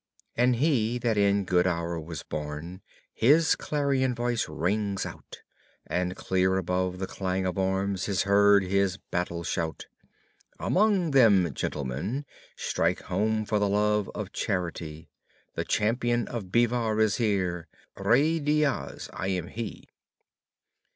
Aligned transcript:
And 0.35 0.55
he 0.55 0.97
that 0.97 1.15
in 1.15 1.45
good 1.45 1.67
hour 1.67 1.99
was 1.99 2.23
born, 2.23 2.81
his 3.13 3.53
clarion 3.53 4.15
voice 4.15 4.49
rings 4.49 5.05
out, 5.05 5.43
And 5.85 6.15
clear 6.15 6.57
above 6.57 6.97
the 6.97 7.05
clang 7.05 7.45
of 7.45 7.59
arms 7.59 8.09
is 8.09 8.23
heard 8.23 8.63
his 8.63 8.97
battle 8.97 9.43
shout, 9.43 9.85
'Among 10.59 11.11
them, 11.11 11.53
gentlemen! 11.53 12.25
Strike 12.55 13.01
home 13.03 13.45
for 13.45 13.59
the 13.59 13.69
love 13.69 14.09
of 14.15 14.31
charity! 14.33 15.11
The 15.53 15.65
Champion 15.65 16.27
of 16.29 16.45
Bivar 16.51 16.99
is 16.99 17.17
here 17.17 17.67
Ruy 17.95 18.39
Diaz 18.43 19.07
I 19.13 19.27
am 19.27 19.49
he!' 19.49 19.87